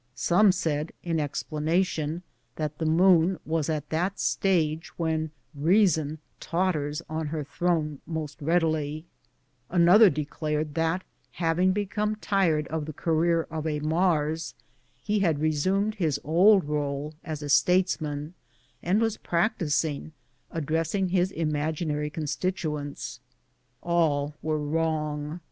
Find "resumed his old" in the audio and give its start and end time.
15.37-16.63